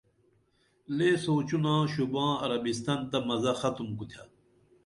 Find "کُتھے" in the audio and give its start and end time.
3.97-4.23